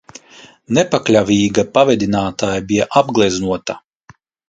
[0.77, 3.81] Nepakļāvīga pavedinātāja bija apgleznota.